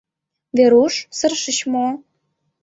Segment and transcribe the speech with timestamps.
[0.57, 1.85] —Веруш, сырышыч мо?